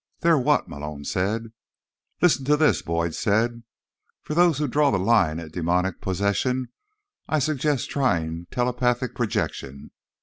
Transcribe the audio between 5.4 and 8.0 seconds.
demonic possession, I suggest